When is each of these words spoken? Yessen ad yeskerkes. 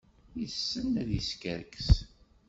Yessen 0.39 0.89
ad 1.01 1.09
yeskerkes. 1.13 1.91